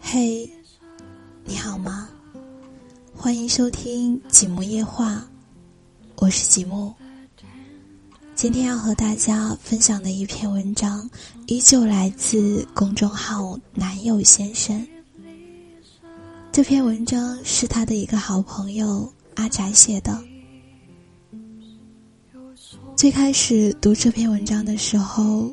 [0.00, 0.50] 嘿，
[1.46, 2.10] 你好吗？
[3.16, 5.14] 欢迎收听《几木夜话》，
[6.16, 6.92] 我是几木。
[8.34, 11.08] 今天要和大家分享的一篇文章，
[11.46, 14.86] 依旧来自公众号“男友先生”。
[16.52, 20.22] 这篇文章是他的一个好朋友阿宅写的。
[22.94, 25.50] 最开始读这篇文章的时候。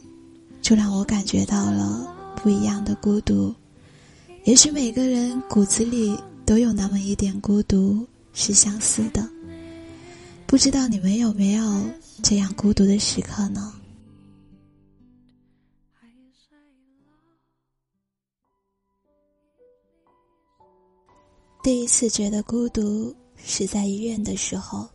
[0.61, 3.53] 就让我感觉到了不一样的孤独。
[4.43, 9.27] 也许每个人骨子里都有那么一点孤独是相似的。
[10.47, 11.83] 不知道你们有没有
[12.23, 13.73] 这样孤独的时刻呢？
[21.63, 24.87] 第一次觉得孤独是在医院的时候。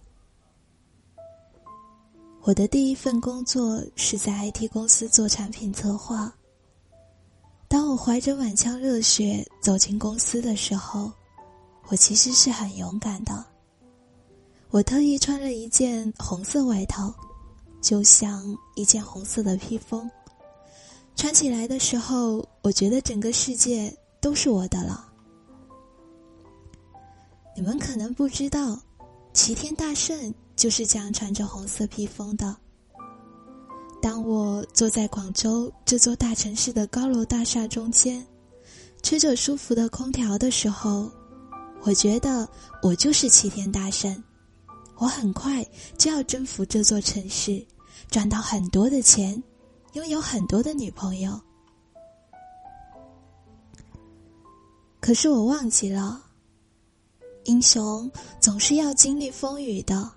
[2.47, 6.33] 我的第一份工作是在 IT 公司做产品策划。
[7.67, 11.11] 当我怀着满腔热血走进公司的时候，
[11.89, 13.45] 我其实是很勇敢的。
[14.71, 17.13] 我特意穿了一件红色外套，
[17.83, 20.09] 就像一件红色的披风。
[21.17, 25.13] 穿起来的时候，我觉得整个世界都是我的了。
[27.57, 28.79] 你们可能不知道，
[29.37, 30.35] 齐天大圣。
[30.57, 32.57] 就是这样穿着红色披风的。
[34.01, 38.27] 当我坐在广州这座大城市的高楼大厦中间，
[39.03, 41.13] 吹着舒服的空调的时候，
[41.83, 42.49] 我觉得
[42.83, 44.25] 我就是齐天大圣。
[44.97, 45.63] 我很快
[45.99, 47.63] 就要征服这座城市，
[48.11, 49.41] 赚到很多的钱，
[49.93, 51.39] 拥有很多的女朋友。
[55.01, 56.25] 可是我忘记了，
[57.47, 60.11] 英雄总是要经历风雨的。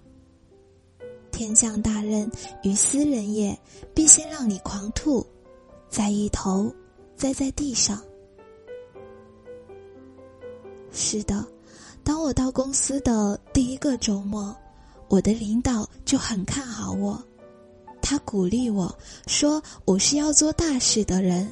[1.32, 2.30] 天降大任
[2.64, 3.58] 于斯人也，
[3.94, 5.26] 必先让你狂吐，
[5.90, 6.74] 再一头
[7.16, 8.02] 栽在地上。
[10.92, 11.46] 是的，
[12.04, 14.54] 当我到公司的第一个周末，
[15.08, 17.24] 我的领导就很看好我，
[18.02, 18.94] 他鼓励我
[19.28, 21.52] 说我是要做大事的人。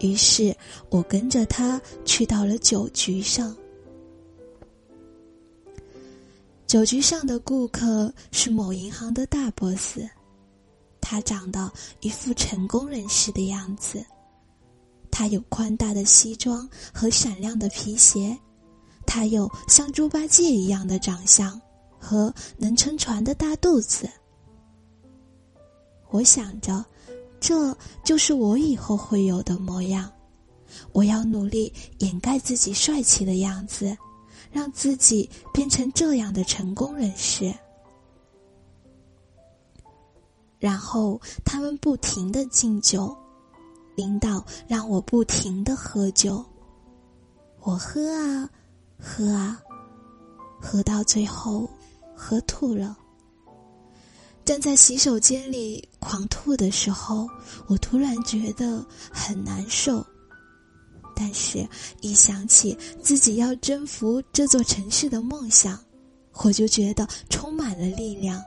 [0.00, 0.56] 于是
[0.88, 3.54] 我跟着他去到了酒局上。
[6.68, 10.00] 酒局上的顾客是某银行的大 boss，
[11.00, 14.04] 他长得一副成功人士的样子。
[15.10, 18.38] 他有宽大的西装和闪亮的皮鞋，
[19.06, 21.58] 他有像猪八戒一样的长相
[21.98, 24.06] 和能撑船的大肚子。
[26.10, 26.84] 我想着，
[27.40, 27.74] 这
[28.04, 30.12] 就是我以后会有的模样。
[30.92, 33.96] 我要努力掩盖自己帅气的样子。
[34.50, 37.54] 让自己变成这样的成功人士，
[40.58, 43.16] 然后他们不停的敬酒，
[43.94, 46.44] 领导让我不停的喝酒，
[47.60, 48.48] 我喝啊
[48.98, 49.60] 喝啊，
[50.60, 51.68] 喝到最后
[52.14, 52.96] 喝吐了。
[54.44, 57.28] 站在洗手间里狂吐的时候，
[57.66, 58.82] 我突然觉得
[59.12, 60.04] 很难受。
[61.20, 61.68] 但是，
[62.00, 65.76] 一想起自己要征服这座城市的梦想，
[66.44, 68.40] 我就觉得充满了力量。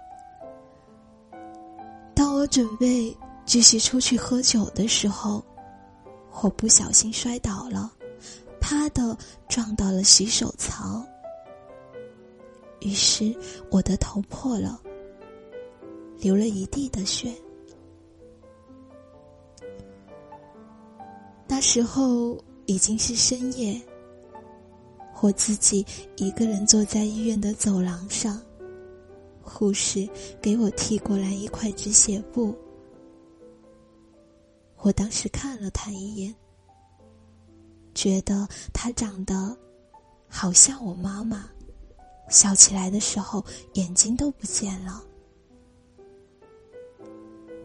[2.16, 3.14] 当我准备
[3.46, 5.44] 继续出去喝酒的时候，
[6.42, 7.92] 我不小心摔倒了，
[8.62, 9.18] 啪的
[9.50, 11.06] 撞到了洗手槽，
[12.80, 13.36] 于是
[13.70, 14.82] 我的头破了，
[16.20, 17.36] 流了一地的血。
[21.50, 22.42] 那时候。
[22.66, 23.80] 已经是深夜，
[25.22, 25.86] 我自己
[26.16, 28.42] 一个人坐在医院的走廊上，
[29.42, 30.08] 护士
[30.42, 32.56] 给我递过来一块止血布。
[34.78, 36.34] 我当时看了他一眼，
[37.94, 39.56] 觉得他长得
[40.28, 41.50] 好像我妈妈，
[42.30, 43.44] 笑起来的时候
[43.74, 45.04] 眼睛都不见了。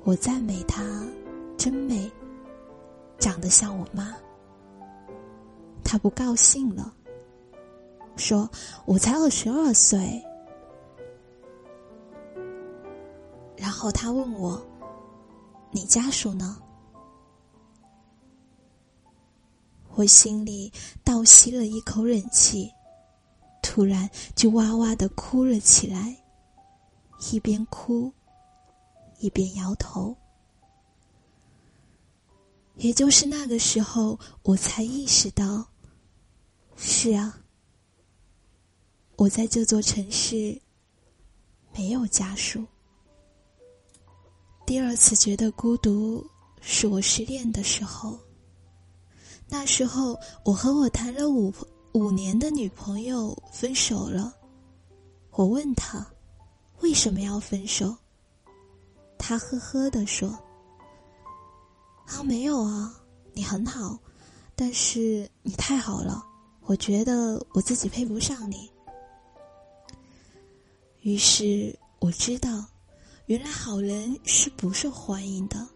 [0.05, 1.05] 我赞美她，
[1.57, 2.11] 真美，
[3.19, 4.17] 长得像我妈。
[5.89, 6.93] 他不高兴了，
[8.17, 8.51] 说
[8.87, 10.21] ：“我才二十二岁。”
[13.57, 14.61] 然后他问我
[15.71, 16.61] ：“你家属呢？”
[19.95, 20.73] 我心里
[21.05, 22.69] 倒吸了一口冷气，
[23.63, 26.17] 突然就哇哇的哭了起来，
[27.31, 28.13] 一边哭
[29.21, 30.17] 一边摇头。
[32.75, 35.65] 也就是那个时候，我才意识到。
[36.77, 37.41] 是啊，
[39.17, 40.61] 我在这座城市
[41.75, 42.65] 没有家属。
[44.67, 46.25] 第二次觉得孤独
[46.61, 48.19] 是我失恋的时候。
[49.49, 51.53] 那时候，我和我谈了五
[51.93, 54.35] 五年的女朋友分手了。
[55.31, 56.05] 我问他，
[56.81, 57.97] 为什么要分手？
[59.19, 60.29] 他呵呵的说
[62.07, 62.95] ：“啊，没有啊，
[63.33, 63.99] 你很好，
[64.55, 66.27] 但是你太好了，
[66.67, 68.71] 我觉得我自己配不上你。”
[71.03, 72.67] 于是我知道，
[73.27, 75.67] 原来好人是不受欢迎的。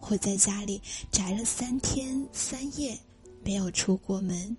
[0.00, 0.82] 我在家里
[1.12, 2.98] 宅了三天三夜，
[3.44, 4.56] 没有出过门，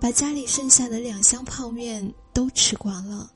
[0.00, 3.32] 把家里剩下的两箱泡面都吃光了。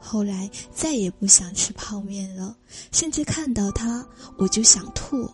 [0.00, 2.56] 后来再也不想吃泡面了，
[2.90, 4.04] 甚至看到它
[4.36, 5.30] 我就想吐。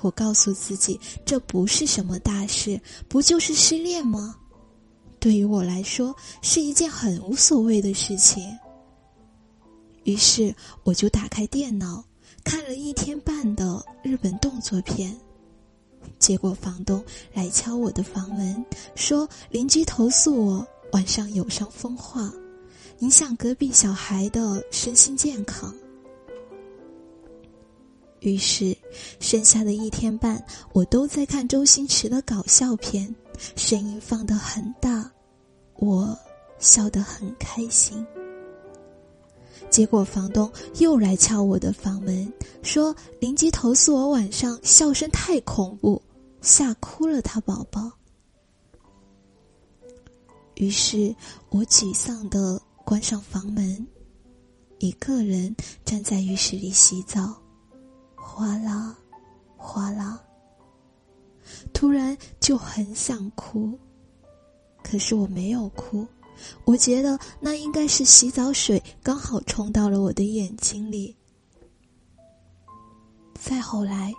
[0.00, 4.36] 我告诉自己，这不是什么大事，不就是失恋吗？
[5.18, 8.42] 对于我来说，是一件很无所谓的事情。
[10.04, 12.04] 于是我就打开电脑。
[12.42, 15.14] 看了一天半的日本动作片，
[16.18, 17.04] 结果房东
[17.34, 18.64] 来敲我的房门，
[18.94, 22.32] 说邻居投诉我晚上有伤风化，
[23.00, 25.74] 影响隔壁小孩的身心健康。
[28.20, 28.76] 于是，
[29.18, 33.14] 剩下的一天半，我都在看周星驰的搞笑片，
[33.56, 35.10] 声音放得很大，
[35.76, 36.18] 我
[36.58, 38.06] 笑得很开心。
[39.70, 42.30] 结果房东又来敲我的房门，
[42.62, 46.02] 说邻居投诉我晚上笑声太恐怖，
[46.42, 47.90] 吓哭了他宝宝。
[50.56, 51.14] 于是
[51.48, 53.86] 我沮丧的关上房门，
[54.78, 57.40] 一个人站在浴室里洗澡，
[58.40, 58.96] 哗啦，
[59.58, 60.18] 哗啦。
[61.74, 63.78] 突然就很想哭，
[64.82, 66.06] 可是我没有哭。
[66.64, 71.14] 我觉得那应该是洗澡水刚好冲到了我的眼睛里。
[73.38, 74.10] 再后来，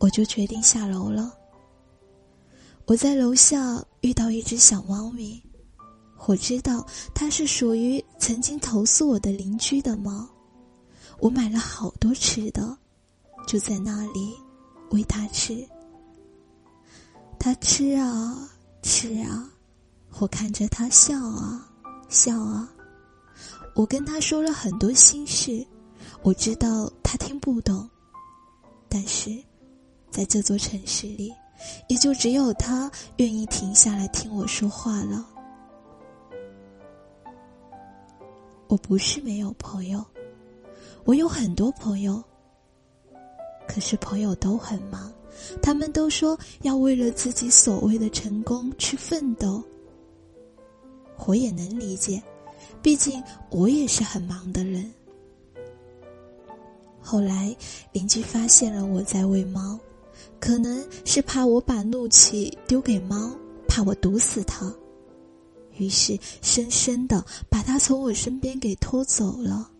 [0.00, 1.32] 我就决定下楼了。
[2.84, 5.42] 我在楼下遇到一只小猫咪，
[6.26, 10.28] 我知道它是属于曾经投诉我的邻居的猫。
[11.20, 12.76] 我买了好多吃的，
[13.46, 14.34] 就在那里
[14.90, 15.66] 喂它吃。
[17.38, 18.48] 它吃啊
[18.82, 19.50] 吃啊。
[20.18, 21.66] 我看着他笑啊
[22.08, 22.68] 笑啊，
[23.76, 25.64] 我跟他说了很多心事，
[26.22, 27.88] 我知道他听不懂，
[28.88, 29.30] 但是，
[30.10, 31.32] 在这座城市里，
[31.88, 35.24] 也就只有他愿意停下来听我说话了。
[38.66, 40.04] 我不是没有朋友，
[41.04, 42.22] 我有很多朋友，
[43.72, 45.12] 可是朋友都很忙，
[45.62, 49.62] 他们都说要为了自己所谓的成功去奋斗。
[51.24, 52.20] 我也能理解，
[52.82, 54.92] 毕竟我也是很忙的人。
[57.00, 57.56] 后来
[57.92, 59.78] 邻居发现了我在喂猫，
[60.40, 63.30] 可能是怕我把怒气丢给猫，
[63.68, 64.74] 怕我毒死它，
[65.76, 69.70] 于是深深的把它从我身边给拖走了。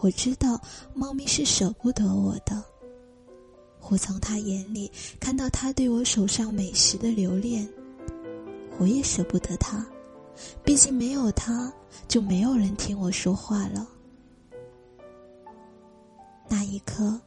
[0.00, 0.60] 我知道
[0.94, 2.62] 猫咪是舍不得我的，
[3.88, 7.68] 我从它眼里看到它对我手上美食的留恋。
[8.78, 9.86] 我也舍不得他，
[10.62, 11.72] 毕竟没有他，
[12.06, 13.88] 就没有人听我说话了。
[16.46, 17.18] 那一刻，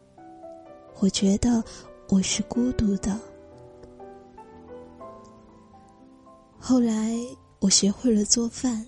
[1.00, 1.64] 我觉得
[2.08, 3.20] 我是孤独的。
[6.60, 7.18] 后来，
[7.58, 8.86] 我学会了做饭，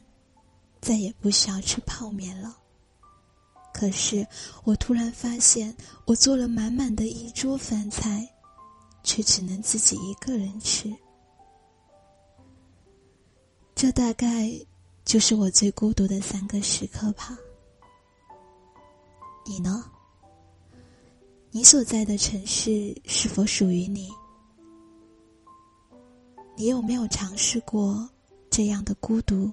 [0.80, 2.61] 再也不需要吃泡面了。
[3.74, 4.26] 可是，
[4.64, 5.76] 我突然发现，
[6.06, 8.28] 我做了满满的一桌饭菜，
[9.04, 10.94] 却只能自己一个人吃。
[13.74, 14.52] 这大概
[15.04, 17.38] 就是我最孤独的三个时刻吧。
[19.46, 19.84] 你呢？
[21.50, 24.10] 你所在的城市是否属于你？
[26.56, 28.08] 你有没有尝试过
[28.50, 29.52] 这样的孤独？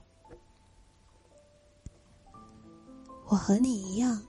[3.30, 4.22] 我和你一样，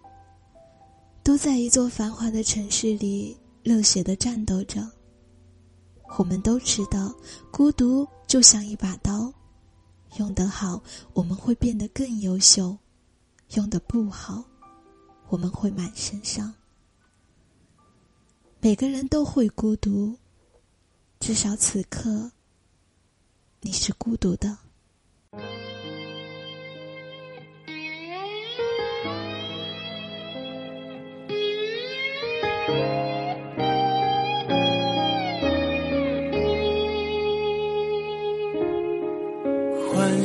[1.23, 4.85] 都在一座繁华的城市里热血的战斗着。
[6.17, 7.15] 我们都知道，
[7.49, 9.33] 孤独就像一把刀。
[10.17, 10.81] 用得好，
[11.13, 12.75] 我们会变得更优秀；
[13.53, 14.43] 用得不好，
[15.29, 16.53] 我们会满身伤。
[18.59, 20.17] 每个人都会孤独，
[21.21, 22.31] 至少此刻，
[23.61, 24.57] 你是孤独的。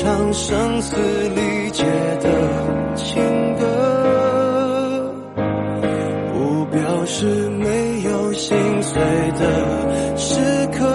[0.00, 0.94] 唱声嘶
[1.30, 1.82] 力竭
[2.20, 2.30] 的
[2.94, 3.20] 情
[3.56, 5.12] 歌，
[6.32, 9.02] 不表示没有心碎
[9.32, 10.38] 的时
[10.68, 10.86] 刻。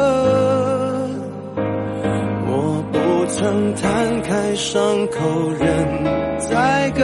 [2.47, 5.67] 我不曾摊开伤口任
[6.39, 7.03] 宰割，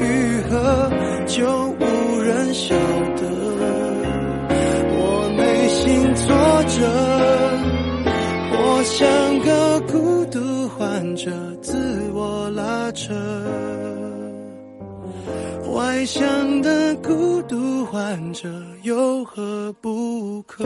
[0.00, 0.90] 愈合
[1.26, 1.46] 就
[1.78, 2.74] 无人晓
[3.14, 3.22] 得。
[4.90, 6.34] 我内心挫
[6.66, 7.13] 折，
[12.94, 13.14] 着。
[15.74, 18.48] 外向的孤独患者
[18.82, 20.64] 有何不可？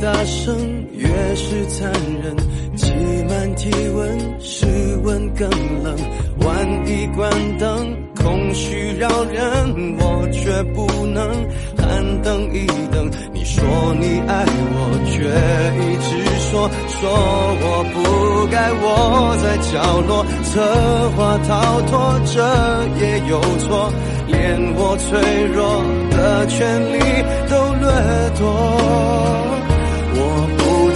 [0.00, 0.56] 大声，
[0.92, 2.36] 越是残忍。
[2.74, 2.90] 挤
[3.28, 4.66] 满体温，室
[5.04, 5.48] 温更
[5.82, 5.94] 冷。
[6.40, 11.28] 万一关灯，空虚扰人，我却不能
[11.76, 13.10] 喊等一等。
[13.32, 13.62] 你说
[14.00, 14.44] 你爱
[14.74, 15.12] 我，却
[15.78, 16.10] 一直
[16.50, 17.00] 说说
[17.60, 17.96] 我不
[18.50, 19.72] 该窝在角
[20.08, 20.50] 落，策
[21.10, 21.92] 划逃脱，
[22.26, 22.34] 这
[23.04, 23.92] 也有错。
[24.28, 25.20] 连我脆
[25.52, 26.98] 弱的权利
[27.50, 27.86] 都掠
[28.38, 28.42] 夺。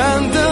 [0.00, 0.49] 外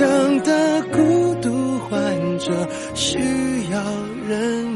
[0.00, 3.18] 强的孤独患者需
[3.70, 3.78] 要
[4.26, 4.69] 人